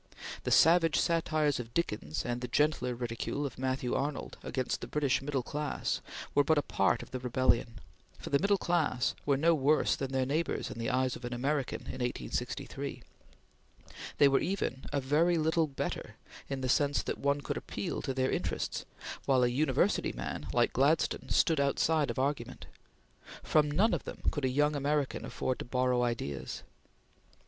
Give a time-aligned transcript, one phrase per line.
[0.45, 5.21] The savage satires of Dickens and the gentler ridicule of Matthew Arnold against the British
[5.21, 6.01] middle class
[6.33, 7.75] were but a part of the rebellion,
[8.17, 11.33] for the middle class were no worse than their neighbors in the eyes of an
[11.35, 13.03] American in 1863;
[14.17, 16.15] they were even a very little better
[16.49, 18.85] in the sense that one could appeal to their interests,
[19.27, 22.65] while a university man, like Gladstone, stood outside of argument.
[23.43, 26.63] From none of them could a young American afford to borrow ideas.